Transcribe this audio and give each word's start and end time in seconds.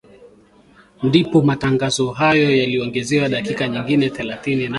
ndipo 1.03 1.41
matangazo 1.41 2.11
hayo 2.11 2.55
yaliongezewa 2.57 3.29
dakika 3.29 3.67
nyingine 3.67 4.09
thelathini 4.09 4.67
na 4.67 4.69